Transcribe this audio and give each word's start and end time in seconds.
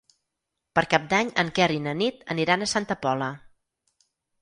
Per 0.79 0.83
Cap 0.93 1.05
d'Any 1.11 1.29
en 1.45 1.53
Quer 1.61 1.69
i 1.75 1.79
na 1.89 1.95
Nit 2.01 2.27
aniran 2.37 2.63
a 2.69 2.73
Santa 2.75 3.01
Pola. 3.07 3.33